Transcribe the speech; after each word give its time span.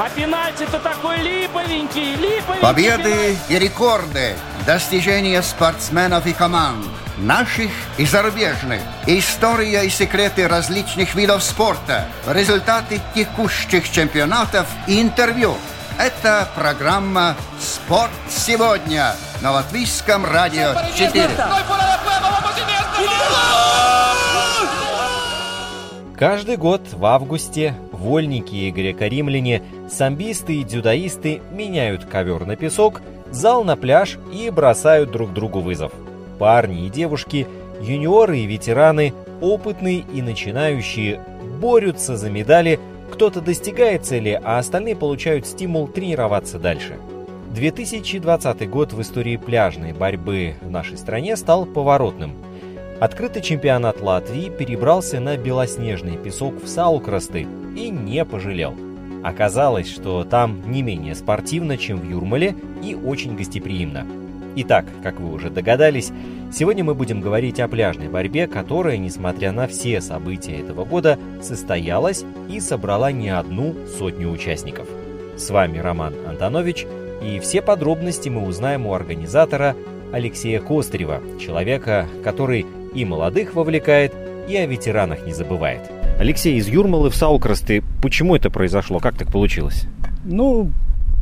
А 0.00 0.08
пенальти-то 0.08 0.78
такой 0.78 1.18
липовенький, 1.18 2.14
липовенький. 2.14 2.62
Победы 2.62 3.36
и 3.50 3.58
рекорды, 3.58 4.34
достижения 4.64 5.42
спортсменов 5.42 6.26
и 6.26 6.32
команд, 6.32 6.86
наших 7.18 7.70
и 7.98 8.06
зарубежных, 8.06 8.80
история 9.04 9.84
и 9.84 9.90
секреты 9.90 10.48
различных 10.48 11.14
видов 11.14 11.42
спорта, 11.42 12.06
результаты 12.26 12.98
текущих 13.14 13.90
чемпионатов 13.90 14.66
и 14.86 15.02
интервью. 15.02 15.54
Это 15.98 16.48
программа 16.54 17.36
«Спорт 17.60 18.10
сегодня» 18.30 19.14
на 19.42 19.50
Латвийском 19.50 20.24
радио 20.24 20.76
4. 20.96 21.28
Каждый 26.16 26.56
год 26.56 26.80
в 26.90 27.04
августе 27.04 27.74
вольники 28.00 28.54
и 28.54 28.70
греко-римляне, 28.70 29.62
самбисты 29.88 30.60
и 30.60 30.64
дзюдоисты 30.64 31.40
меняют 31.52 32.04
ковер 32.04 32.46
на 32.46 32.56
песок, 32.56 33.02
зал 33.30 33.62
на 33.62 33.76
пляж 33.76 34.18
и 34.32 34.50
бросают 34.50 35.12
друг 35.12 35.32
другу 35.32 35.60
вызов. 35.60 35.92
Парни 36.38 36.86
и 36.86 36.90
девушки, 36.90 37.46
юниоры 37.80 38.38
и 38.38 38.46
ветераны, 38.46 39.12
опытные 39.40 40.04
и 40.12 40.22
начинающие 40.22 41.20
борются 41.60 42.16
за 42.16 42.30
медали, 42.30 42.80
кто-то 43.12 43.40
достигает 43.40 44.06
цели, 44.06 44.40
а 44.42 44.58
остальные 44.58 44.96
получают 44.96 45.46
стимул 45.46 45.86
тренироваться 45.86 46.58
дальше. 46.58 46.96
2020 47.54 48.70
год 48.70 48.92
в 48.92 49.00
истории 49.02 49.36
пляжной 49.36 49.92
борьбы 49.92 50.54
в 50.62 50.70
нашей 50.70 50.96
стране 50.96 51.36
стал 51.36 51.66
поворотным– 51.66 52.34
Открытый 53.00 53.40
чемпионат 53.40 54.02
Латвии 54.02 54.50
перебрался 54.50 55.20
на 55.20 55.38
белоснежный 55.38 56.18
песок 56.18 56.62
в 56.62 56.68
Саукрасты 56.68 57.46
и 57.74 57.88
не 57.88 58.26
пожалел. 58.26 58.74
Оказалось, 59.24 59.90
что 59.90 60.22
там 60.24 60.70
не 60.70 60.82
менее 60.82 61.14
спортивно, 61.14 61.78
чем 61.78 61.98
в 61.98 62.04
Юрмале 62.04 62.54
и 62.82 62.94
очень 62.94 63.36
гостеприимно. 63.36 64.06
Итак, 64.56 64.84
как 65.02 65.18
вы 65.18 65.32
уже 65.32 65.48
догадались, 65.48 66.12
сегодня 66.52 66.84
мы 66.84 66.94
будем 66.94 67.22
говорить 67.22 67.58
о 67.58 67.68
пляжной 67.68 68.08
борьбе, 68.08 68.46
которая, 68.46 68.98
несмотря 68.98 69.52
на 69.52 69.66
все 69.66 70.02
события 70.02 70.58
этого 70.58 70.84
года, 70.84 71.18
состоялась 71.40 72.22
и 72.50 72.60
собрала 72.60 73.12
не 73.12 73.30
одну 73.30 73.74
сотню 73.96 74.30
участников. 74.30 74.86
С 75.38 75.48
вами 75.48 75.78
Роман 75.78 76.12
Антонович, 76.28 76.86
и 77.22 77.38
все 77.38 77.62
подробности 77.62 78.28
мы 78.28 78.44
узнаем 78.46 78.86
у 78.86 78.92
организатора 78.92 79.74
Алексея 80.12 80.60
Костарева, 80.60 81.22
человека, 81.40 82.06
который 82.22 82.66
и 82.94 83.04
молодых 83.04 83.54
вовлекает, 83.54 84.12
и 84.48 84.56
о 84.56 84.66
ветеранах 84.66 85.26
не 85.26 85.32
забывает. 85.32 85.80
Алексей, 86.18 86.56
из 86.56 86.68
Юрмалы 86.68 87.10
в 87.10 87.16
Саукрасты, 87.16 87.82
почему 88.02 88.36
это 88.36 88.50
произошло? 88.50 88.98
Как 88.98 89.16
так 89.16 89.32
получилось? 89.32 89.86
Ну, 90.24 90.70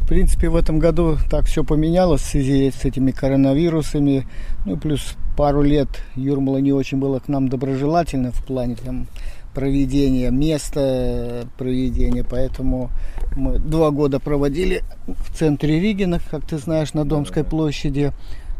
в 0.03 0.09
принципе, 0.09 0.49
в 0.49 0.57
этом 0.57 0.78
году 0.78 1.19
так 1.31 1.45
все 1.45 1.62
поменялось 1.62 2.23
в 2.23 2.27
связи 2.27 2.71
с 2.71 2.84
этими 2.84 3.11
коронавирусами. 3.11 4.27
Ну, 4.65 4.77
плюс 4.77 5.17
пару 5.37 5.62
лет 5.62 5.89
Юрмала 6.17 6.57
не 6.59 6.73
очень 6.73 6.99
было 6.99 7.21
к 7.21 7.28
нам 7.28 7.49
доброжелательно 7.49 8.33
в 8.33 8.45
плане 8.45 8.77
там, 8.77 9.07
проведения 9.55 10.31
места 10.31 11.47
проведения. 11.59 12.25
Поэтому 12.28 12.91
мы 13.37 13.59
два 13.59 13.91
года 13.91 14.19
проводили 14.19 14.83
в 15.07 15.37
центре 15.37 15.78
Ригина, 15.78 16.21
как 16.31 16.47
ты 16.47 16.59
знаешь, 16.59 16.95
на 16.95 17.05
Домской 17.05 17.45
площади. 17.45 18.12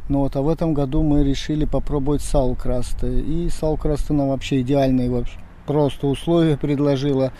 Ну 0.09 0.21
вот, 0.21 0.37
а 0.37 0.43
в 0.43 0.49
этом 0.49 0.73
году 0.73 1.03
мы 1.03 1.23
решили 1.23 1.65
попробовать 1.65 2.23
салкрасты. 2.23 3.21
И 3.21 3.49
салкрасты 3.51 4.15
нам 4.15 4.29
вообще 4.29 4.63
идеальные 4.63 5.11
вообще 5.11 5.39
просто 5.67 6.07
условия 6.07 6.57
предложила. 6.57 7.33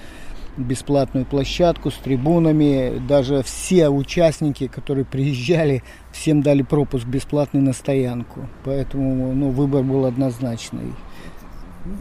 Бесплатную 0.57 1.25
площадку 1.25 1.91
с 1.91 1.95
трибунами. 1.95 2.99
Даже 3.07 3.45
все 3.45 3.89
участники, 3.89 4.67
которые 4.67 5.05
приезжали, 5.05 5.85
всем 6.11 6.43
дали 6.43 6.63
пропуск 6.63 7.07
бесплатный 7.07 7.61
на 7.61 7.73
стоянку. 7.73 8.49
Поэтому 8.65 9.33
ну, 9.35 9.51
выбор 9.51 9.85
был 9.85 10.05
однозначный 10.05 10.95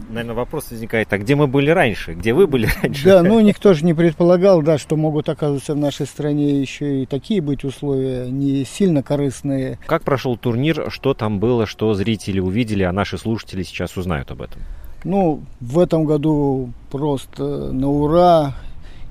наверное, 0.08 0.34
вопрос 0.34 0.70
возникает, 0.70 1.12
а 1.12 1.18
где 1.18 1.34
мы 1.34 1.46
были 1.46 1.70
раньше? 1.70 2.14
Где 2.14 2.32
вы 2.32 2.46
были 2.46 2.68
раньше? 2.82 3.04
Да, 3.04 3.22
ну 3.22 3.40
никто 3.40 3.74
же 3.74 3.84
не 3.84 3.94
предполагал, 3.94 4.62
да, 4.62 4.78
что 4.78 4.96
могут 4.96 5.28
оказываться 5.28 5.74
в 5.74 5.78
нашей 5.78 6.06
стране 6.06 6.60
еще 6.60 7.02
и 7.02 7.06
такие 7.06 7.40
быть 7.40 7.64
условия, 7.64 8.30
не 8.30 8.64
сильно 8.64 9.02
корыстные. 9.02 9.78
Как 9.86 10.02
прошел 10.02 10.36
турнир, 10.36 10.90
что 10.90 11.14
там 11.14 11.38
было, 11.38 11.66
что 11.66 11.94
зрители 11.94 12.40
увидели, 12.40 12.82
а 12.82 12.92
наши 12.92 13.18
слушатели 13.18 13.62
сейчас 13.62 13.96
узнают 13.96 14.30
об 14.30 14.42
этом? 14.42 14.62
Ну, 15.04 15.42
в 15.60 15.78
этом 15.78 16.04
году 16.04 16.72
просто 16.90 17.72
на 17.72 17.88
ура 17.88 18.54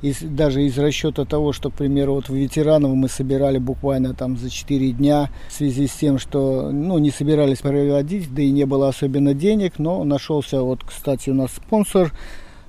из, 0.02 0.19
даже 0.22 0.63
из 0.63 0.78
расчета 0.78 1.25
того, 1.25 1.53
что, 1.53 1.69
к 1.69 1.74
примеру, 1.74 2.16
вот 2.16 2.30
в 2.30 2.35
ветеранов 2.35 2.94
мы 2.94 3.09
собирали 3.09 3.58
буквально 3.58 4.13
там 4.13 4.38
за 4.38 4.50
4 4.50 4.91
дня 4.91 5.30
в 5.50 5.53
связи 5.53 5.88
с 5.88 5.94
тем, 5.94 6.19
что 6.19 6.72
ну, 6.72 6.97
не 6.97 7.12
собирались 7.12 7.59
проводить, 7.59 8.34
да 8.34 8.41
и 8.41 8.52
не 8.52 8.66
было 8.66 8.90
особенно 8.90 9.34
денег, 9.34 9.80
но 9.80 10.03
нашелся 10.03 10.62
вот, 10.62 10.84
кстати, 10.84 11.30
у 11.30 11.34
нас 11.34 11.52
спонсор, 11.52 12.12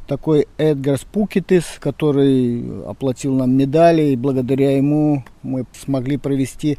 такой 0.06 0.48
Эдгар 0.56 0.98
Спукитис, 0.98 1.64
который 1.78 2.82
оплатил 2.86 3.34
нам 3.34 3.52
медали, 3.52 4.10
и 4.10 4.16
благодаря 4.16 4.76
ему 4.76 5.22
мы 5.42 5.66
смогли 5.78 6.16
провести 6.16 6.78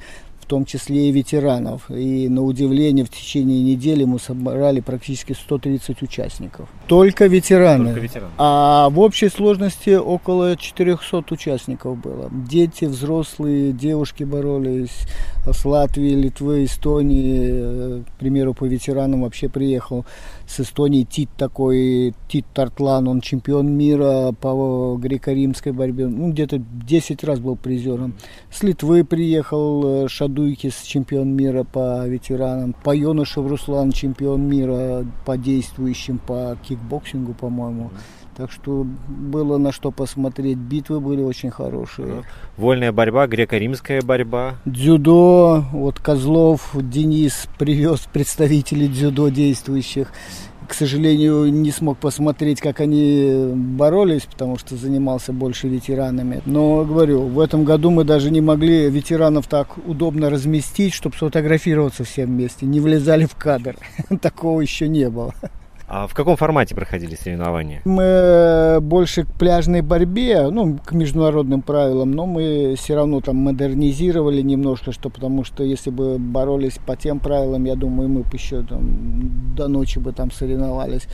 том 0.50 0.66
числе 0.66 1.10
и 1.10 1.12
ветеранов. 1.12 1.90
И 1.90 2.28
на 2.28 2.42
удивление 2.44 3.06
в 3.06 3.10
течение 3.10 3.62
недели 3.62 4.04
мы 4.04 4.20
собрали 4.20 4.82
практически 4.82 5.34
130 5.34 6.02
участников. 6.02 6.68
Только 6.88 7.28
ветераны. 7.28 7.86
Только 7.86 8.00
ветераны. 8.00 8.32
А 8.38 8.90
в 8.90 9.00
общей 9.00 9.30
сложности 9.30 9.92
около 9.92 10.58
400 10.58 11.24
участников 11.30 11.98
было. 12.02 12.30
Дети, 12.32 12.86
взрослые, 12.86 13.72
девушки 13.72 14.24
боролись 14.24 15.06
с 15.46 15.66
Латвии, 15.66 16.16
Литвы, 16.16 16.66
Эстонии. 16.66 18.02
К 18.02 18.20
примеру, 18.20 18.54
по 18.54 18.66
ветеранам 18.66 19.22
вообще 19.22 19.50
приехал 19.50 20.06
с 20.48 20.60
Эстонии 20.60 21.04
Тит 21.04 21.30
такой, 21.38 22.16
Тит 22.28 22.46
Тартлан, 22.56 23.08
он 23.08 23.22
чемпион 23.22 23.72
мира 23.72 24.34
по 24.42 24.98
греко-римской 25.00 25.74
борьбе. 25.74 26.08
Ну, 26.08 26.32
где-то 26.32 26.58
10 26.58 27.24
раз 27.24 27.40
был 27.40 27.56
призером. 27.56 28.16
С 28.52 28.64
Литвы 28.64 29.04
приехал 29.04 30.08
Шаду 30.08 30.39
Дуйкис, 30.40 30.84
чемпион 30.84 31.36
мира 31.36 31.66
по 31.66 32.08
ветеранам, 32.08 32.74
по 32.74 32.96
Йонышев 32.96 33.46
Руслан, 33.46 33.92
чемпион 33.92 34.48
мира 34.48 35.06
по 35.26 35.38
действующим, 35.38 36.18
по 36.18 36.58
кикбоксингу, 36.64 37.34
по-моему. 37.34 37.92
Так 38.38 38.50
что 38.50 38.88
было 39.10 39.58
на 39.58 39.74
что 39.74 39.92
посмотреть. 39.92 40.58
Битвы 40.58 41.02
были 41.02 41.22
очень 41.22 41.50
хорошие. 41.50 42.24
Вольная 42.56 42.94
борьба, 42.94 43.28
греко-римская 43.28 44.02
борьба. 44.02 44.56
Дзюдо. 44.64 45.66
Вот 45.74 46.00
Козлов, 46.00 46.70
Денис 46.74 47.50
привез 47.58 48.08
представителей 48.14 48.88
дзюдо 48.88 49.28
действующих 49.28 50.14
к 50.70 50.74
сожалению, 50.76 51.52
не 51.52 51.72
смог 51.72 51.98
посмотреть, 51.98 52.62
как 52.62 52.80
они 52.80 53.52
боролись, 53.56 54.28
потому 54.30 54.60
что 54.60 54.76
занимался 54.76 55.34
больше 55.34 55.68
ветеранами. 55.68 56.44
Но, 56.46 56.86
говорю, 56.86 57.24
в 57.24 57.40
этом 57.40 57.66
году 57.66 57.90
мы 57.90 58.04
даже 58.04 58.30
не 58.30 58.40
могли 58.40 58.88
ветеранов 58.88 59.48
так 59.48 59.78
удобно 59.88 60.30
разместить, 60.30 60.94
чтобы 60.94 61.16
сфотографироваться 61.16 62.04
все 62.04 62.28
вместе. 62.28 62.68
Не 62.68 62.80
влезали 62.80 63.26
в 63.26 63.34
кадр. 63.34 63.78
Такого 64.22 64.62
еще 64.62 64.88
не 64.88 65.10
было. 65.10 65.34
А 65.92 66.06
в 66.06 66.14
каком 66.14 66.38
формате 66.38 66.76
проходили 66.76 67.16
соревнования? 67.16 67.82
Мы 67.84 68.78
больше 68.80 69.24
к 69.24 69.28
пляжной 69.34 69.82
борьбе, 69.82 70.48
ну, 70.52 70.78
к 70.78 70.92
международным 70.92 71.64
правилам, 71.64 72.12
но 72.12 72.28
мы 72.28 72.76
все 72.78 72.94
равно 72.94 73.22
там 73.22 73.38
модернизировали 73.38 74.44
немножко, 74.44 74.92
что 74.92 75.10
потому 75.10 75.44
что 75.44 75.64
если 75.64 75.90
бы 75.90 76.20
боролись 76.20 76.78
по 76.86 76.96
тем 76.96 77.20
правилам, 77.20 77.66
я 77.66 77.76
думаю, 77.76 78.08
мы 78.08 78.22
бы 78.22 78.30
еще 78.34 78.62
там 78.62 79.56
до 79.56 79.68
ночи 79.68 79.98
бы 79.98 80.12
там 80.12 80.30
соревновались. 80.32 81.08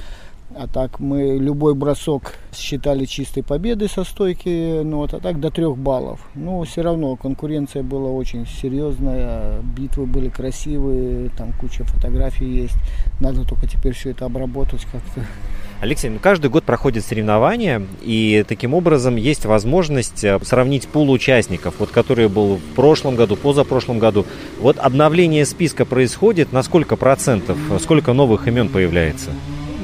А 0.58 0.68
так 0.68 1.02
мы 1.02 1.38
любой 1.38 1.76
бросок 1.76 2.36
считали 2.56 3.04
чистой 3.04 3.44
победой 3.44 3.90
со 3.90 4.06
стойки, 4.06 4.84
ну 4.84 4.98
вот, 4.98 5.14
а 5.14 5.20
так 5.20 5.42
до 5.42 5.52
трех 5.52 5.78
баллов. 5.78 6.22
Но 6.34 6.64
все 6.64 6.82
равно 6.82 7.18
конкуренция 7.18 7.84
была 7.84 8.10
очень 8.10 8.48
серьезная, 8.48 9.60
битвы 9.78 10.06
были 10.06 10.30
красивые, 10.30 11.30
там 11.38 11.52
куча 11.60 11.84
фотографий 11.84 12.46
есть. 12.46 12.78
Надо 13.20 13.44
только 13.46 13.68
теперь 13.68 13.94
все 13.94 14.12
это 14.12 14.26
обработать 14.26 14.86
как-то. 14.86 15.26
Алексей, 15.82 16.10
ну 16.10 16.20
каждый 16.20 16.50
год 16.50 16.64
проходят 16.64 17.06
соревнования, 17.06 17.86
и 18.02 18.46
таким 18.48 18.74
образом 18.74 19.18
есть 19.18 19.44
возможность 19.44 20.24
э, 20.24 20.40
сравнить 20.42 20.88
пул 20.88 21.12
участников, 21.12 21.76
вот 21.80 21.90
который 21.90 22.30
был 22.30 22.56
в 22.56 22.76
прошлом 22.76 23.18
году, 23.18 23.36
позапрошлом 23.36 24.00
году. 24.00 24.26
Вот 24.62 24.78
обновление 24.80 25.46
списка 25.46 25.84
происходит, 25.84 26.54
на 26.54 26.64
сколько 26.64 26.96
процентов, 26.96 27.58
сколько 27.82 28.14
новых 28.14 28.48
имен 28.48 28.70
появляется? 28.70 29.32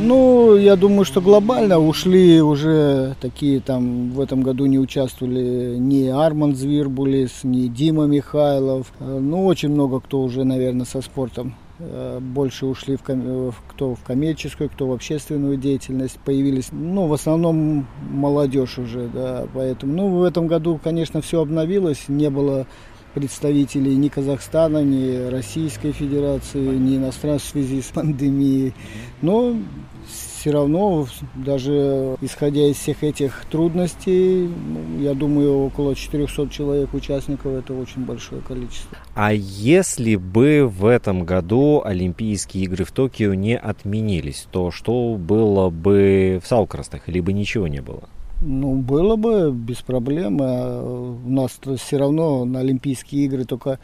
Ну, 0.01 0.55
я 0.55 0.75
думаю, 0.75 1.05
что 1.05 1.21
глобально 1.21 1.79
ушли 1.79 2.41
уже 2.41 3.15
такие 3.21 3.59
там 3.59 4.11
в 4.11 4.19
этом 4.19 4.41
году 4.41 4.65
не 4.65 4.79
участвовали 4.79 5.75
ни 5.77 6.07
Арман 6.07 6.55
Звирбулис, 6.55 7.43
ни 7.43 7.67
Дима 7.67 8.05
Михайлов. 8.05 8.91
Э, 8.99 9.19
ну, 9.19 9.45
очень 9.45 9.69
много 9.69 9.99
кто 9.99 10.21
уже, 10.21 10.43
наверное, 10.43 10.85
со 10.85 11.01
спортом 11.01 11.55
Э, 11.83 12.19
больше 12.21 12.65
ушли 12.65 12.95
в, 12.95 13.01
ком... 13.01 13.53
кто 13.67 13.95
в 13.95 14.03
коммерческую, 14.03 14.69
кто 14.69 14.87
в 14.87 14.91
общественную 14.91 15.57
деятельность, 15.57 16.19
появились, 16.23 16.69
ну, 16.71 17.07
в 17.07 17.13
основном 17.13 17.87
молодежь 18.09 18.77
уже, 18.77 19.07
да, 19.07 19.47
поэтому, 19.53 19.93
ну, 19.93 20.07
в 20.09 20.23
этом 20.23 20.47
году, 20.47 20.79
конечно, 20.83 21.21
все 21.21 21.41
обновилось, 21.41 22.05
не 22.07 22.29
было 22.29 22.67
представителей 23.13 23.95
ни 23.95 24.09
Казахстана, 24.09 24.83
ни 24.83 25.29
Российской 25.29 25.91
Федерации, 25.91 26.63
ни 26.77 26.97
иностранцев 26.97 27.47
в 27.47 27.51
связи 27.51 27.81
с 27.81 27.87
пандемией, 27.87 28.73
но 29.21 29.55
все 30.41 30.49
равно, 30.49 31.05
даже 31.35 32.17
исходя 32.19 32.65
из 32.65 32.77
всех 32.77 33.03
этих 33.03 33.45
трудностей, 33.51 34.47
ну, 34.47 34.99
я 34.99 35.13
думаю, 35.13 35.65
около 35.65 35.93
400 35.93 36.49
человек 36.49 36.95
участников 36.95 37.53
это 37.53 37.75
очень 37.75 38.05
большое 38.05 38.41
количество. 38.41 38.97
А 39.13 39.33
если 39.33 40.15
бы 40.15 40.67
в 40.67 40.87
этом 40.87 41.25
году 41.25 41.83
Олимпийские 41.85 42.63
игры 42.63 42.85
в 42.85 42.91
Токио 42.91 43.35
не 43.35 43.55
отменились, 43.55 44.47
то 44.49 44.71
что 44.71 45.15
было 45.15 45.69
бы 45.69 46.41
в 46.43 46.47
Салкрастах, 46.47 47.07
либо 47.07 47.31
ничего 47.33 47.67
не 47.67 47.81
было? 47.81 48.09
Ну, 48.41 48.77
было 48.77 49.17
бы 49.17 49.51
без 49.51 49.83
проблем. 49.83 50.39
А 50.41 50.81
у 50.83 51.29
нас 51.29 51.59
все 51.77 51.97
равно 51.97 52.45
на 52.45 52.61
Олимпийские 52.61 53.25
игры 53.25 53.45
только 53.45 53.77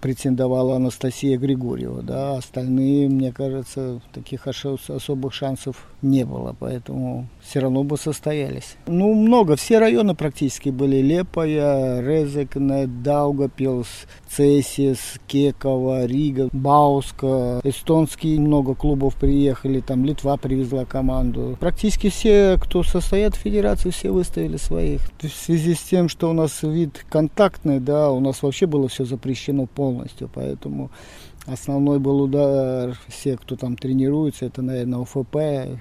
претендовала 0.00 0.76
Анастасия 0.76 1.38
Григорьева, 1.38 2.02
да, 2.02 2.36
остальные, 2.36 3.08
мне 3.08 3.32
кажется, 3.32 4.00
таких 4.12 4.46
особых 4.46 5.34
шансов 5.34 5.88
не 6.02 6.24
было, 6.24 6.54
поэтому 6.58 7.26
все 7.40 7.60
равно 7.60 7.82
бы 7.84 7.96
состоялись. 7.96 8.76
Ну, 8.86 9.14
много, 9.14 9.56
все 9.56 9.78
районы 9.78 10.14
практически 10.14 10.68
были, 10.68 10.96
Лепая, 10.96 12.00
Резекне, 12.00 12.86
Даугапилс, 12.86 13.88
Цесис, 14.28 15.18
Кекова, 15.26 16.06
Рига, 16.06 16.48
Бауска, 16.52 17.60
эстонские 17.64 18.38
много 18.40 18.74
клубов 18.74 19.16
приехали, 19.16 19.80
там 19.80 20.04
Литва 20.04 20.36
привезла 20.36 20.84
команду. 20.84 21.56
Практически 21.58 22.10
все, 22.10 22.56
кто 22.60 22.82
состоят 22.82 23.34
в 23.34 23.40
федерации, 23.40 23.90
все 23.90 24.10
выставили 24.10 24.56
своих. 24.56 25.00
В 25.20 25.28
связи 25.28 25.74
с 25.74 25.82
тем, 25.82 26.08
что 26.08 26.30
у 26.30 26.32
нас 26.32 26.62
вид 26.62 27.04
контактный, 27.08 27.80
да, 27.80 28.10
у 28.10 28.20
нас 28.20 28.42
вообще 28.42 28.66
было 28.66 28.88
все 28.88 29.04
запрещено 29.04 29.66
полностью, 29.66 30.30
поэтому 30.32 30.90
основной 31.46 31.98
был 31.98 32.22
удар, 32.22 32.98
все, 33.08 33.36
кто 33.36 33.56
там 33.56 33.76
тренируется, 33.76 34.46
это, 34.46 34.62
наверное, 34.62 35.00
ОФП, 35.02 35.78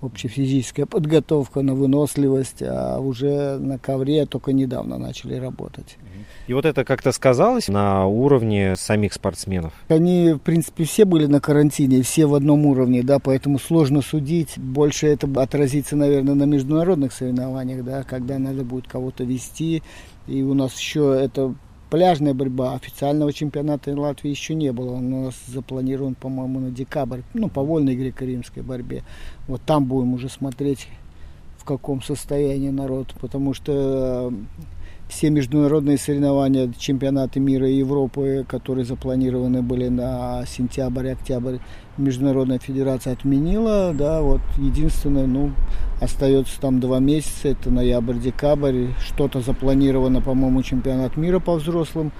общефизическая 0.00 0.86
подготовка 0.86 1.62
на 1.62 1.74
выносливость, 1.74 2.62
а 2.62 2.98
уже 2.98 3.58
на 3.58 3.78
ковре 3.78 4.26
только 4.26 4.52
недавно 4.52 4.98
начали 4.98 5.34
работать. 5.36 5.96
И 6.46 6.52
вот 6.52 6.64
это 6.64 6.84
как-то 6.84 7.12
сказалось 7.12 7.68
на 7.68 8.06
уровне 8.06 8.74
самих 8.76 9.12
спортсменов? 9.12 9.72
Они, 9.88 10.32
в 10.32 10.38
принципе, 10.38 10.84
все 10.84 11.04
были 11.04 11.26
на 11.26 11.40
карантине, 11.40 12.02
все 12.02 12.26
в 12.26 12.34
одном 12.34 12.66
уровне, 12.66 13.02
да, 13.02 13.18
поэтому 13.18 13.58
сложно 13.58 14.02
судить. 14.02 14.58
Больше 14.58 15.06
это 15.08 15.28
отразится, 15.40 15.96
наверное, 15.96 16.34
на 16.34 16.44
международных 16.44 17.12
соревнованиях, 17.12 17.84
да, 17.84 18.02
когда 18.02 18.38
надо 18.38 18.64
будет 18.64 18.86
кого-то 18.86 19.24
вести. 19.24 19.82
И 20.26 20.42
у 20.42 20.54
нас 20.54 20.78
еще 20.78 21.18
это 21.18 21.54
Пляжная 21.90 22.34
борьба 22.34 22.74
официального 22.74 23.32
чемпионата 23.32 23.98
Латвии 23.98 24.30
еще 24.30 24.54
не 24.54 24.72
было. 24.72 24.92
Он 24.94 25.12
у 25.12 25.24
нас 25.26 25.34
запланирован, 25.46 26.16
по-моему, 26.16 26.58
на 26.58 26.70
декабрь, 26.70 27.20
ну, 27.32 27.48
по 27.48 27.62
вольной 27.62 27.94
греко-римской 27.94 28.62
борьбе. 28.64 29.04
Вот 29.46 29.62
там 29.62 29.84
будем 29.84 30.14
уже 30.14 30.28
смотреть, 30.28 30.88
в 31.58 31.64
каком 31.64 32.02
состоянии 32.02 32.70
народ, 32.70 33.14
потому 33.20 33.54
что 33.54 34.32
все 35.08 35.30
международные 35.30 35.98
соревнования, 35.98 36.72
чемпионаты 36.78 37.38
мира 37.40 37.68
и 37.68 37.76
Европы, 37.76 38.44
которые 38.48 38.84
запланированы 38.84 39.62
были 39.62 39.88
на 39.88 40.44
сентябрь, 40.46 41.10
октябрь, 41.10 41.58
Международная 41.96 42.58
федерация 42.58 43.14
отменила, 43.14 43.94
да, 43.94 44.20
вот 44.20 44.42
единственное, 44.58 45.26
ну, 45.26 45.52
остается 46.00 46.60
там 46.60 46.80
два 46.80 46.98
месяца, 46.98 47.48
это 47.48 47.70
ноябрь-декабрь, 47.70 48.88
что-то 49.00 49.40
запланировано, 49.40 50.20
по-моему, 50.20 50.62
чемпионат 50.62 51.16
мира 51.16 51.38
по 51.38 51.54
взрослым, 51.54 52.12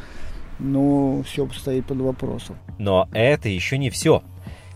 но 0.59 1.23
все 1.25 1.47
стоит 1.55 1.87
под 1.87 1.99
вопросом. 1.99 2.57
Но 2.79 3.09
это 3.13 3.49
еще 3.49 3.77
не 3.77 3.91
все. 3.91 4.23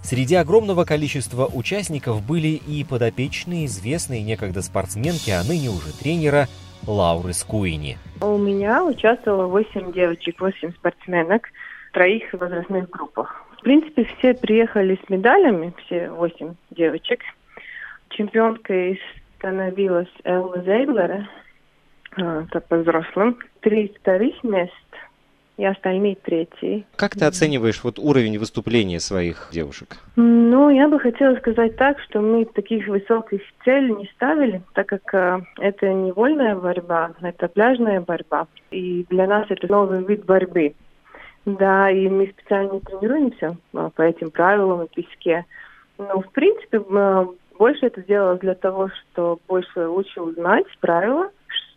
Среди 0.02 0.34
огромного 0.34 0.84
количества 0.84 1.46
участников 1.46 2.22
были 2.22 2.48
и 2.48 2.84
подопечные 2.84 3.66
известные 3.66 4.22
некогда 4.22 4.62
спортсменки, 4.62 5.30
а 5.30 5.44
ныне 5.44 5.70
уже 5.70 5.92
тренера 5.92 6.48
Лауры 6.86 7.32
Скуини. 7.32 7.98
У 8.20 8.36
меня 8.36 8.84
участвовало 8.84 9.46
8 9.46 9.92
девочек, 9.92 10.40
8 10.40 10.72
спортсменок 10.72 11.48
в 11.90 11.94
троих 11.94 12.32
возрастных 12.32 12.88
группах. 12.90 13.44
В 13.58 13.62
принципе, 13.62 14.04
все 14.04 14.34
приехали 14.34 14.98
с 15.04 15.10
медалями, 15.10 15.74
все 15.84 16.10
8 16.10 16.54
девочек. 16.70 17.20
Чемпионкой 18.10 19.00
становилась 19.36 20.08
Элла 20.24 20.62
Зейблера, 20.62 21.28
а, 22.16 22.42
это 22.42 22.60
по 22.60 22.78
взрослым. 22.78 23.38
Три 23.60 23.94
вторых 24.00 24.42
мест 24.42 24.72
и 25.60 25.64
остальные 25.66 26.16
третьи. 26.16 26.86
Как 26.96 27.12
ты 27.12 27.26
оцениваешь 27.26 27.84
вот 27.84 27.98
уровень 27.98 28.38
выступления 28.38 28.98
своих 28.98 29.50
девушек? 29.52 29.98
Ну, 30.16 30.70
я 30.70 30.88
бы 30.88 30.98
хотела 30.98 31.36
сказать 31.36 31.76
так, 31.76 32.00
что 32.00 32.22
мы 32.22 32.46
таких 32.46 32.88
высоких 32.88 33.42
целей 33.62 33.94
не 33.94 34.06
ставили, 34.14 34.62
так 34.72 34.86
как 34.86 35.12
э, 35.12 35.40
это 35.58 35.92
не 35.92 36.12
вольная 36.12 36.56
борьба, 36.56 37.10
это 37.20 37.48
пляжная 37.48 38.00
борьба. 38.00 38.46
И 38.70 39.04
для 39.10 39.26
нас 39.26 39.46
это 39.50 39.70
новый 39.70 40.02
вид 40.02 40.24
борьбы. 40.24 40.74
Да, 41.44 41.90
и 41.90 42.08
мы 42.08 42.28
специально 42.28 42.80
тренируемся 42.80 43.58
э, 43.74 43.90
по 43.94 44.00
этим 44.00 44.30
правилам 44.30 44.84
и 44.84 44.88
песке. 44.88 45.44
Но, 45.98 46.22
в 46.22 46.32
принципе, 46.32 46.78
э, 46.78 47.26
больше 47.58 47.84
это 47.84 48.02
делалось 48.02 48.40
для 48.40 48.54
того, 48.54 48.88
чтобы 48.88 49.38
больше 49.46 49.86
лучше 49.88 50.22
узнать 50.22 50.64
правила, 50.80 51.30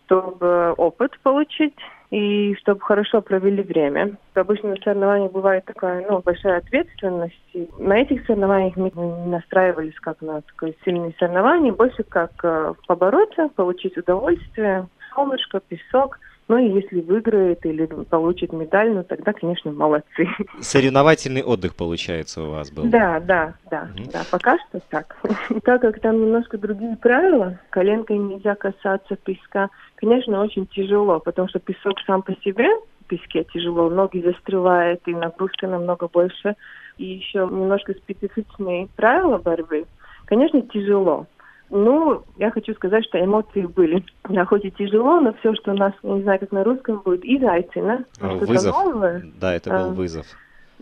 чтобы 0.06 0.74
опыт 0.74 1.18
получить 1.24 1.76
и 2.12 2.56
чтобы 2.60 2.82
хорошо 2.82 3.22
провели 3.22 3.64
время. 3.64 4.18
Обычно 4.36 4.70
на 4.70 4.76
соревнованиях 4.78 5.32
бывает 5.32 5.66
такая 5.66 6.06
ну, 6.08 6.20
большая 6.20 6.60
ответственность. 6.60 7.40
И 7.54 7.68
на 7.80 7.98
этих 7.98 8.26
соревнованиях 8.26 8.76
мы 8.76 8.92
не 8.94 9.32
настраивались 9.32 10.00
как 10.00 10.22
на 10.22 10.42
такое 10.42 10.76
сильные 10.86 11.14
соревнования, 11.18 11.72
больше 11.72 12.04
как 12.04 12.32
э, 12.44 12.74
побороться, 12.88 13.50
получить 13.56 13.98
удовольствие, 13.98 14.88
солнышко, 15.14 15.60
песок– 15.60 16.20
ну 16.54 16.60
и 16.60 16.72
если 16.72 17.02
выиграет 17.02 17.66
или 17.66 17.88
получит 17.88 18.54
медаль, 18.54 18.92
ну 18.92 19.04
тогда, 19.04 19.34
конечно, 19.34 19.72
молодцы. 19.72 20.28
Соревновательный 20.62 21.42
отдых, 21.42 21.74
получается, 21.74 22.44
у 22.44 22.52
вас 22.52 22.70
был? 22.70 22.84
Да, 22.84 23.20
да, 23.20 23.56
да, 23.72 23.90
mm 23.96 24.12
да, 24.14 24.22
пока 24.30 24.60
что 24.60 24.80
так. 24.92 25.16
так 25.64 25.82
как 25.82 26.00
там 26.00 26.22
немножко 26.22 26.60
другие 26.60 26.96
правила, 26.98 27.58
коленкой 27.72 28.20
нельзя 28.20 28.54
касаться 28.54 29.16
песка, 29.16 29.70
конечно, 29.96 30.44
очень 30.44 30.68
тяжело, 30.68 31.20
потому 31.20 31.48
что 31.50 31.58
песок 31.58 31.96
сам 32.06 32.22
по 32.22 32.34
себе 32.44 32.68
в 33.02 33.06
песке 33.08 33.46
тяжело, 33.52 33.90
ноги 33.90 34.22
застревает, 34.22 35.02
и 35.08 35.16
нагрузка 35.16 35.66
намного 35.66 36.08
больше. 36.08 36.56
И 37.00 37.06
еще 37.06 37.40
немножко 37.40 37.94
специфичные 37.94 38.90
правила 38.96 39.40
борьбы. 39.40 39.86
Конечно, 40.26 40.62
тяжело. 40.62 41.26
Ну, 41.76 42.24
я 42.38 42.52
хочу 42.52 42.76
сказать, 42.76 43.04
что 43.04 43.20
эмоции 43.20 43.62
были. 43.62 44.06
Да, 44.30 44.46
хоть 44.46 44.64
и 44.64 44.70
тяжело, 44.70 45.20
но 45.20 45.34
все, 45.40 45.56
что 45.56 45.72
у 45.72 45.76
нас, 45.76 45.92
я 46.04 46.12
не 46.12 46.22
знаю, 46.22 46.40
как 46.40 46.52
на 46.52 46.64
русском 46.64 47.02
будет, 47.04 47.26
изайцина. 47.26 48.06
Вызов. 48.20 48.76
Новое. 48.76 49.24
Да, 49.42 49.56
это 49.56 49.72
был 49.72 49.90
а, 49.90 49.90
вызов. 49.90 50.28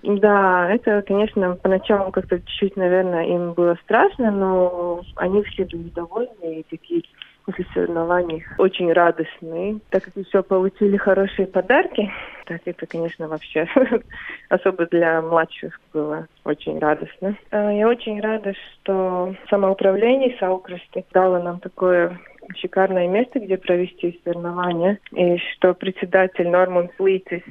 Да, 0.04 0.70
это, 0.70 1.02
конечно, 1.08 1.56
поначалу 1.56 2.12
как-то 2.12 2.40
чуть-чуть, 2.40 2.76
наверное, 2.76 3.26
им 3.26 3.54
было 3.54 3.78
страшно, 3.86 4.32
но 4.32 5.02
они 5.16 5.42
все 5.44 5.64
были 5.64 5.88
довольны 5.96 6.60
и 6.60 6.66
такие 6.70 7.04
после 7.46 7.66
соревнований 7.74 8.46
очень 8.58 8.92
радостные, 8.92 9.80
так 9.90 10.04
как 10.04 10.16
еще 10.16 10.44
получили 10.44 10.98
хорошие 10.98 11.48
подарки. 11.48 12.12
Так 12.46 12.62
это, 12.66 12.86
конечно, 12.86 13.28
вообще 13.28 13.68
особо 14.50 14.86
для 14.88 15.22
младших 15.22 15.80
было 15.94 16.28
очень 16.44 16.80
радостно. 16.80 17.36
А, 17.52 17.72
я 17.72 17.88
очень 17.88 18.20
рада, 18.22 18.54
что 18.54 19.36
самоуправление 19.50 20.36
Саукрасты 20.40 21.06
дало 21.14 21.42
нам 21.42 21.60
такое 21.60 22.20
шикарное 22.58 23.08
место, 23.08 23.40
где 23.40 23.58
провести 23.58 24.20
соревнования, 24.24 25.00
и 25.12 25.38
что 25.38 25.74
председатель 25.74 26.50
Норман 26.50 26.90
Флитис 26.98 27.44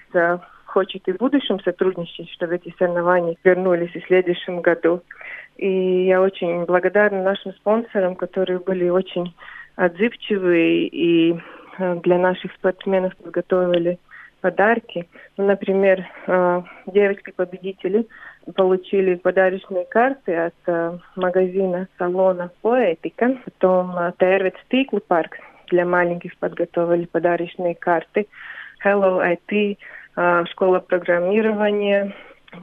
хочет 0.66 1.06
и 1.08 1.12
в 1.12 1.16
будущем 1.16 1.60
сотрудничать, 1.60 2.30
чтобы 2.30 2.56
эти 2.56 2.74
соревнования 2.78 3.36
вернулись 3.44 3.90
и 3.94 4.00
в 4.00 4.06
следующем 4.06 4.60
году. 4.60 5.02
И 5.56 6.06
я 6.06 6.22
очень 6.22 6.64
благодарна 6.64 7.22
нашим 7.22 7.52
спонсорам, 7.54 8.14
которые 8.14 8.60
были 8.60 8.88
очень 8.88 9.34
отзывчивые 9.80 10.88
и 10.88 11.32
э, 11.78 11.94
для 12.02 12.18
наших 12.18 12.52
спортсменов 12.52 13.16
подготовили 13.16 13.98
подарки. 14.42 15.08
Ну, 15.38 15.46
например, 15.46 16.06
э, 16.26 16.62
девочки-победители 16.86 18.06
получили 18.54 19.14
подарочные 19.14 19.86
карты 19.86 20.36
от 20.36 20.54
э, 20.66 20.98
магазина 21.16 21.88
салона 21.96 22.50
Поэтика. 22.60 23.38
Потом 23.44 23.96
Тервец 24.18 24.54
Тикл 24.70 24.98
Парк 24.98 25.38
для 25.70 25.86
маленьких 25.86 26.36
подготовили 26.36 27.06
подарочные 27.06 27.74
карты. 27.74 28.26
Hello 28.84 29.22
IT, 29.22 29.78
школа 30.50 30.80
программирования, 30.80 32.14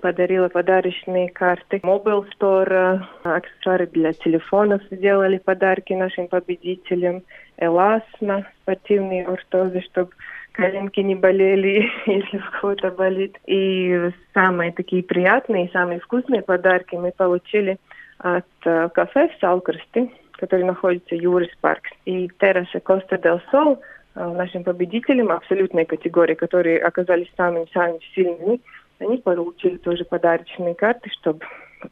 подарила 0.02 0.50
подарочные 0.50 1.30
карты. 1.30 1.78
Mobile 1.78 2.26
Store, 2.38 3.02
аксессуары 3.24 3.88
для 3.88 4.14
телефонов 4.14 4.82
сделали 4.92 5.38
подарки 5.38 5.94
нашим 5.94 6.28
победителям. 6.28 7.24
Эласма, 7.58 8.46
спортивные 8.62 9.26
ортозы, 9.26 9.82
чтобы 9.82 10.12
коленки 10.52 11.00
не 11.00 11.16
болели, 11.16 11.90
если 12.06 12.38
у 12.38 12.62
кого-то 12.62 12.92
болит. 12.92 13.38
И 13.48 14.12
самые 14.34 14.72
такие 14.72 15.04
приятные, 15.04 15.70
самые 15.70 16.00
вкусные 16.00 16.42
подарки 16.42 16.96
мы 16.96 17.12
получили 17.12 17.78
от 18.20 18.46
uh, 18.66 18.90
кафе 18.90 19.30
в 19.30 19.40
Салкрсте, 19.40 20.10
который 20.34 20.66
находится 20.66 21.16
в 21.16 21.20
Юрис 21.20 21.56
Парк. 21.62 21.84
И 22.06 22.30
терраса 22.40 22.80
Коста 22.80 23.18
Дел 23.18 23.42
Сол 23.52 23.80
нашим 24.18 24.64
победителям 24.64 25.32
абсолютной 25.32 25.86
категории, 25.86 26.34
которые 26.34 26.80
оказались 26.80 27.32
самыми-самыми 27.38 28.00
сильными, 28.16 28.60
они 29.00 29.18
получили 29.18 29.78
тоже 29.78 30.06
подарочные 30.06 30.76
карты, 30.76 31.10
чтобы 31.20 31.40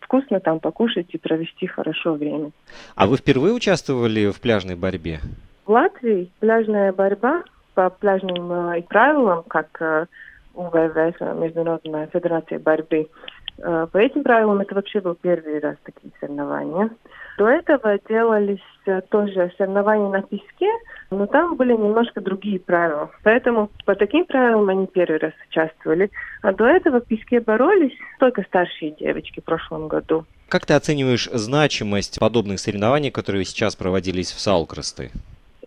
вкусно 0.02 0.40
там 0.40 0.60
покушать 0.60 1.08
и 1.10 1.18
провести 1.18 1.68
хорошо 1.68 2.14
время. 2.14 2.52
А 2.96 3.08
вы 3.08 3.18
впервые 3.18 3.54
участвовали 3.54 4.32
в 4.32 4.40
пляжной 4.42 4.76
борьбе? 4.76 5.20
В 5.66 5.72
Латвии 5.72 6.32
пляжная 6.40 6.92
борьба 6.92 7.44
по 7.74 7.90
пляжным 7.90 8.52
э, 8.52 8.82
правилам, 8.84 9.44
как 9.44 9.68
э, 9.82 10.06
УВВ, 10.54 11.20
Международная 11.20 12.08
федерация 12.08 12.60
борьбы, 12.60 13.10
э, 13.58 13.88
по 13.92 13.98
этим 13.98 14.24
правилам 14.24 14.62
это 14.62 14.76
вообще 14.76 15.02
был 15.02 15.16
первый 15.16 15.60
раз 15.60 15.76
такие 15.84 16.12
соревнования. 16.20 16.90
До 17.38 17.48
этого 17.50 18.00
делались 18.08 18.64
тоже 19.10 19.52
соревнования 19.58 20.10
на 20.10 20.22
песке, 20.22 20.70
но 21.12 21.28
там 21.28 21.56
были 21.56 21.74
немножко 21.74 22.22
другие 22.22 22.60
правила. 22.60 23.10
Поэтому 23.24 23.70
по 23.86 23.96
таким 23.96 24.26
правилам 24.26 24.70
они 24.70 24.88
первый 24.88 25.20
раз 25.20 25.34
участвовали. 25.50 26.10
А 26.42 26.54
до 26.54 26.66
этого 26.66 27.02
в 27.02 27.06
песке 27.06 27.40
боролись 27.40 27.94
только 28.20 28.44
старшие 28.44 28.92
девочки 28.92 29.40
в 29.40 29.44
прошлом 29.44 29.88
году. 29.88 30.26
Как 30.50 30.66
ты 30.66 30.74
оцениваешь 30.74 31.30
значимость 31.32 32.20
подобных 32.20 32.60
соревнований, 32.60 33.12
которые 33.12 33.46
сейчас 33.46 33.76
проводились 33.76 34.32
в 34.32 34.40
Салкросты? 34.40 35.12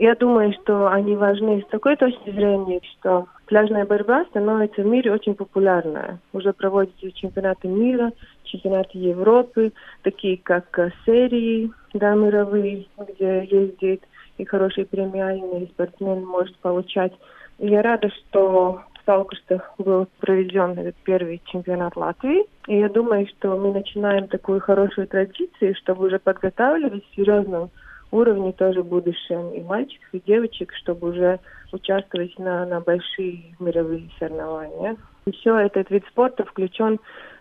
Я 0.00 0.14
думаю, 0.14 0.52
что 0.52 0.92
они 0.92 1.16
важны 1.16 1.60
с 1.66 1.70
такой 1.70 1.96
точки 1.96 2.30
зрения, 2.30 2.80
что 2.92 3.26
пляжная 3.46 3.84
борьба 3.84 4.24
становится 4.26 4.82
в 4.82 4.86
мире 4.86 5.12
очень 5.12 5.34
популярная. 5.34 6.20
Уже 6.32 6.52
проводятся 6.52 7.10
чемпионаты 7.10 7.66
мира, 7.66 8.12
чемпионаты 8.48 8.98
Европы, 8.98 9.72
такие 10.02 10.38
как 10.38 10.78
э, 10.78 10.90
серии 11.06 11.70
да, 11.94 12.14
мировые, 12.14 12.86
где 13.08 13.44
ездит 13.44 14.02
и 14.38 14.44
хорошие 14.44 14.86
премиальные 14.86 15.66
спортсмен 15.66 16.24
может 16.24 16.56
получать. 16.58 17.12
И 17.58 17.68
я 17.68 17.82
рада, 17.82 18.08
что 18.10 18.82
в 18.94 19.04
Салкустах 19.04 19.74
был 19.78 20.06
проведен 20.20 20.78
этот 20.78 20.96
первый 21.04 21.42
чемпионат 21.46 21.96
Латвии. 21.96 22.44
И 22.66 22.78
я 22.78 22.88
думаю, 22.88 23.26
что 23.26 23.56
мы 23.56 23.72
начинаем 23.72 24.28
такую 24.28 24.60
хорошую 24.60 25.08
традицию, 25.08 25.74
чтобы 25.76 26.06
уже 26.06 26.18
подготавливать 26.18 27.04
серьезную 27.16 27.70
уровне 28.10 28.52
тоже 28.52 28.82
в 28.82 28.86
будущем 28.86 29.52
и 29.52 29.60
мальчиков, 29.60 30.08
и 30.12 30.22
девочек, 30.26 30.72
чтобы 30.74 31.10
уже 31.10 31.40
участвовать 31.72 32.38
на, 32.38 32.64
на 32.64 32.80
большие 32.80 33.54
мировые 33.58 34.08
соревнования. 34.18 34.96
Еще 35.26 35.50
этот 35.50 35.90
вид 35.90 36.04
спорта 36.08 36.44
включен 36.44 36.98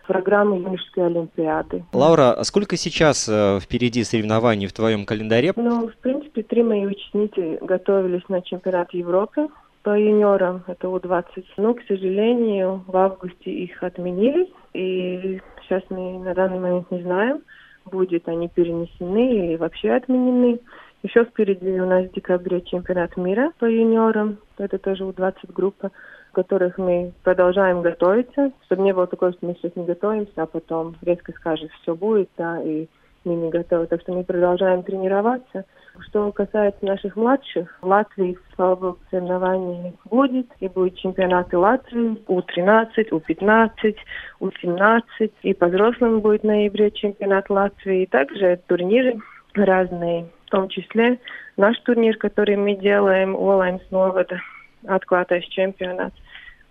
в 0.08 0.12
программу 0.12 0.56
юношеской 0.56 1.06
олимпиады. 1.06 1.84
Лаура, 1.92 2.32
а 2.32 2.44
сколько 2.44 2.76
сейчас 2.76 3.28
э, 3.28 3.58
впереди 3.60 4.02
соревнований 4.04 4.66
в 4.66 4.72
твоем 4.72 5.04
календаре? 5.04 5.52
Ну, 5.54 5.88
в 5.88 5.96
принципе, 5.98 6.42
три 6.42 6.62
мои 6.62 6.86
ученицы 6.86 7.58
готовились 7.60 8.26
на 8.28 8.40
чемпионат 8.40 8.92
Европы 8.94 9.48
по 9.82 9.98
юниорам, 9.98 10.64
это 10.66 10.88
У-20. 10.88 11.44
Но, 11.58 11.74
к 11.74 11.82
сожалению, 11.86 12.84
в 12.86 12.96
августе 12.96 13.50
их 13.50 13.82
отменили, 13.82 14.50
и 14.72 15.40
сейчас 15.62 15.82
мы 15.90 16.18
на 16.18 16.34
данный 16.34 16.58
момент 16.58 16.90
не 16.90 17.02
знаем, 17.02 17.42
будет 17.84 18.28
они 18.28 18.48
перенесены 18.48 19.36
или 19.36 19.56
вообще 19.56 19.92
отменены. 19.92 20.60
Еще 21.02 21.24
впереди 21.24 21.80
у 21.80 21.86
нас 21.86 22.06
в 22.06 22.12
декабре 22.12 22.60
чемпионат 22.62 23.16
мира 23.16 23.52
по 23.58 23.66
юниорам. 23.66 24.38
Это 24.56 24.78
тоже 24.78 25.04
у 25.04 25.12
20 25.12 25.52
группа, 25.52 25.92
которых 26.32 26.78
мы 26.78 27.12
продолжаем 27.22 27.82
готовиться, 27.82 28.52
чтобы 28.66 28.82
не 28.82 28.92
было 28.92 29.06
такого, 29.06 29.32
что 29.32 29.46
мы 29.46 29.54
сейчас 29.54 29.74
не 29.76 29.84
готовимся, 29.84 30.32
а 30.36 30.46
потом 30.46 30.96
резко 31.02 31.32
скажет, 31.32 31.70
все 31.82 31.94
будет, 31.94 32.28
да, 32.36 32.60
и 32.62 32.86
мы 33.24 33.34
не 33.34 33.50
готовы. 33.50 33.86
Так 33.86 34.00
что 34.02 34.12
мы 34.12 34.24
продолжаем 34.24 34.82
тренироваться. 34.82 35.64
Что 36.08 36.30
касается 36.30 36.84
наших 36.84 37.16
младших, 37.16 37.76
в 37.80 37.86
Латвии, 37.86 38.38
слава 38.54 38.76
богу, 38.76 38.98
соревнований 39.10 39.94
будет, 40.04 40.46
и 40.60 40.68
будут 40.68 40.96
чемпионаты 40.96 41.58
Латвии, 41.58 42.22
У-13, 42.28 43.08
У-15, 43.10 43.96
У-17, 44.40 45.32
и 45.42 45.54
по 45.54 45.66
взрослым 45.66 46.20
будет 46.20 46.42
в 46.42 46.46
ноябре 46.46 46.90
чемпионат 46.92 47.50
Латвии, 47.50 48.02
и 48.02 48.06
также 48.06 48.60
турниры 48.68 49.18
разные, 49.54 50.28
в 50.46 50.50
том 50.50 50.68
числе 50.68 51.18
наш 51.56 51.78
турнир, 51.80 52.16
который 52.16 52.56
мы 52.56 52.76
делаем, 52.76 53.34
Олаймс 53.34 53.82
Новода, 53.90 54.40
отклатываясь 54.86 55.48
чемпионат 55.48 56.12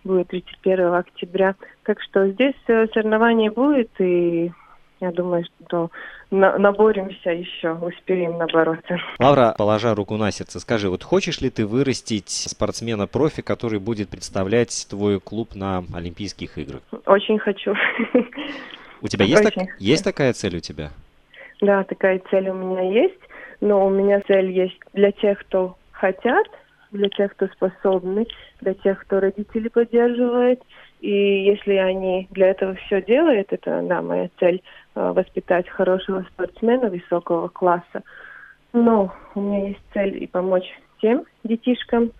будет 0.03 0.29
31 0.29 0.93
октября. 0.93 1.55
Так 1.83 2.01
что 2.01 2.27
здесь 2.29 2.55
э, 2.67 2.87
соревнование 2.93 3.51
будет, 3.51 3.89
и 3.99 4.51
я 4.99 5.11
думаю, 5.11 5.45
что 5.65 5.91
на 6.31 6.57
наборемся 6.57 7.29
еще, 7.29 7.73
успеем 7.73 8.37
набороться. 8.37 8.97
Лавра, 9.19 9.53
положа 9.57 9.93
руку 9.93 10.17
на 10.17 10.31
сердце, 10.31 10.59
скажи, 10.59 10.89
вот 10.89 11.03
хочешь 11.03 11.41
ли 11.41 11.49
ты 11.49 11.65
вырастить 11.65 12.29
спортсмена-профи, 12.29 13.41
который 13.41 13.79
будет 13.79 14.09
представлять 14.09 14.87
твой 14.89 15.19
клуб 15.19 15.55
на 15.55 15.83
Олимпийских 15.93 16.57
играх? 16.57 16.81
Очень 17.05 17.37
хочу. 17.39 17.75
У 19.01 19.07
тебя 19.07 19.25
есть, 19.25 19.43
так, 19.43 19.53
есть 19.79 20.03
такая 20.03 20.33
цель 20.33 20.57
у 20.57 20.59
тебя? 20.59 20.89
Да, 21.61 21.83
такая 21.83 22.19
цель 22.31 22.49
у 22.49 22.55
меня 22.55 22.81
есть, 22.81 23.19
но 23.61 23.85
у 23.85 23.91
меня 23.91 24.21
цель 24.21 24.49
есть 24.49 24.79
для 24.93 25.11
тех, 25.11 25.39
кто 25.39 25.77
хотят, 25.91 26.47
для 26.97 27.09
тех, 27.09 27.31
кто 27.31 27.47
способны, 27.47 28.27
для 28.61 28.73
тех, 28.73 28.99
кто 28.99 29.19
родители 29.19 29.67
поддерживают. 29.69 30.61
И 30.99 31.11
если 31.11 31.73
они 31.73 32.27
для 32.31 32.47
этого 32.47 32.73
все 32.75 33.01
делают, 33.01 33.53
это, 33.53 33.81
да, 33.83 34.01
моя 34.01 34.29
цель 34.39 34.61
Э, 34.97 35.11
воспитать 35.11 35.69
хорошего 35.69 36.25
спортсмена 36.33 36.89
высокого 36.89 37.49
класса. 37.49 38.01
Но 38.73 39.13
у 39.35 39.41
меня 39.41 39.67
есть 39.67 39.81
цель 39.93 40.23
и 40.23 40.25
помочь 40.25 40.65
тем 40.99 41.25
детишкам 41.43 42.11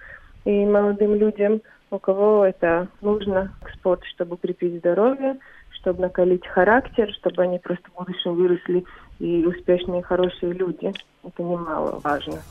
и 0.45 0.63
молодым 0.63 1.15
людям, 1.15 1.61
у 1.89 1.97
кого 1.97 2.45
это 2.45 2.87
нужно 3.01 3.51
к 3.63 3.71
спорту, 3.71 4.05
чтобы 4.13 4.35
укрепить 4.35 4.77
здоровье, 4.77 5.39
чтобы 5.71 6.01
накалить 6.01 6.45
характер, 6.45 7.11
чтобы 7.13 7.41
они 7.41 7.57
просто 7.57 7.89
в 7.89 7.97
будущем 7.97 8.35
выросли 8.35 8.85
и 9.17 9.43
успешные, 9.43 10.03
хорошие 10.03 10.53
люди. 10.53 10.93
Это 11.23 11.41
немаловажно. 11.41 12.43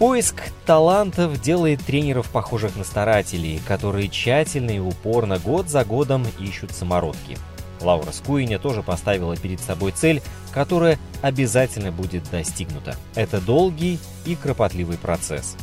Поиск 0.00 0.36
талантов 0.64 1.42
делает 1.42 1.84
тренеров 1.84 2.30
похожих 2.30 2.74
на 2.74 2.84
старателей, 2.84 3.60
которые 3.68 4.08
тщательно 4.08 4.70
и 4.70 4.78
упорно 4.78 5.38
год 5.38 5.68
за 5.68 5.84
годом 5.84 6.26
ищут 6.38 6.72
самородки. 6.72 7.36
Лаура 7.82 8.10
Скуиня 8.10 8.58
тоже 8.58 8.82
поставила 8.82 9.36
перед 9.36 9.60
собой 9.60 9.92
цель, 9.92 10.22
которая 10.54 10.98
обязательно 11.20 11.92
будет 11.92 12.30
достигнута. 12.30 12.96
Это 13.14 13.42
долгий 13.42 13.98
и 14.24 14.36
кропотливый 14.36 14.96
процесс. 14.96 15.54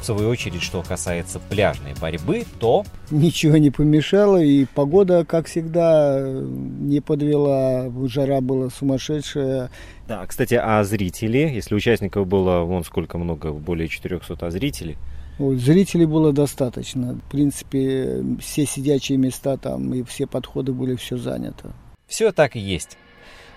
В 0.00 0.04
свою 0.04 0.30
очередь, 0.30 0.62
что 0.62 0.82
касается 0.82 1.38
пляжной 1.38 1.92
борьбы, 2.00 2.44
то... 2.58 2.84
Ничего 3.10 3.58
не 3.58 3.70
помешало, 3.70 4.42
и 4.42 4.64
погода, 4.64 5.24
как 5.26 5.46
всегда, 5.46 6.20
не 6.20 7.00
подвела. 7.00 7.92
Жара 8.06 8.40
была 8.40 8.70
сумасшедшая. 8.70 9.70
Да, 10.08 10.26
кстати, 10.26 10.54
а 10.54 10.82
зрители, 10.84 11.38
если 11.38 11.74
участников 11.74 12.26
было, 12.26 12.62
вон 12.62 12.82
сколько 12.82 13.18
много, 13.18 13.52
более 13.52 13.88
400, 13.88 14.46
а 14.46 14.50
зрителей? 14.50 14.96
Вот, 15.38 15.56
зрителей 15.56 16.06
было 16.06 16.32
достаточно. 16.32 17.14
В 17.14 17.30
принципе, 17.30 18.24
все 18.40 18.66
сидячие 18.66 19.18
места 19.18 19.56
там 19.56 19.92
и 19.94 20.02
все 20.02 20.26
подходы 20.26 20.72
были 20.72 20.96
все 20.96 21.16
занято. 21.16 21.72
Все 22.06 22.32
так 22.32 22.56
и 22.56 22.58
есть. 22.58 22.96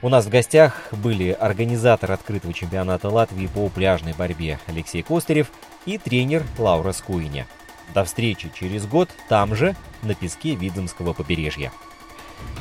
У 0.04 0.10
нас 0.10 0.26
в 0.26 0.30
гостях 0.30 0.74
были 0.92 1.32
организатор 1.32 2.12
открытого 2.12 2.54
чемпионата 2.54 3.08
Латвии 3.08 3.48
по 3.48 3.70
пляжной 3.70 4.12
борьбе 4.12 4.60
Алексей 4.68 5.02
Костырев 5.02 5.50
и 5.86 5.98
тренер 5.98 6.44
Лаура 6.58 6.92
Скуиня. 6.92 7.48
До 7.94 8.04
встречи 8.04 8.52
через 8.54 8.86
год 8.86 9.08
там 9.30 9.56
же, 9.56 9.78
на 10.02 10.14
песке 10.14 10.56
Видземского 10.56 11.14
побережья. 11.14 11.72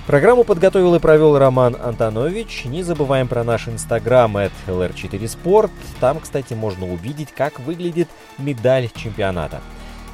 Программу 0.06 0.44
подготовил 0.44 0.94
и 0.94 1.00
провел 1.00 1.36
Роман 1.36 1.76
Антонович. 1.82 2.66
Не 2.66 2.84
забываем 2.84 3.26
про 3.26 3.42
наш 3.42 3.66
инстаграм 3.66 4.36
at 4.36 4.52
lr4sport. 4.68 5.72
Там, 5.98 6.20
кстати, 6.20 6.54
можно 6.54 6.86
увидеть, 6.86 7.32
как 7.32 7.58
выглядит 7.58 8.08
медаль 8.38 8.88
чемпионата. 8.94 9.60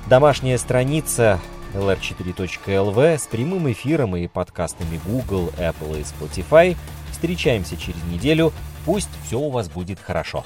Домашняя 0.07 0.57
страница 0.57 1.39
lr4.lv 1.75 3.19
с 3.19 3.27
прямым 3.27 3.71
эфиром 3.71 4.17
и 4.17 4.27
подкастами 4.29 4.99
Google, 5.05 5.53
Apple 5.59 6.01
и 6.01 6.05
Spotify. 6.05 6.77
Встречаемся 7.19 7.77
через 7.77 8.01
неделю. 8.05 8.53
Пусть 8.85 9.09
все 9.27 9.41
у 9.41 9.51
вас 9.51 9.69
будет 9.69 9.99
хорошо. 9.99 10.45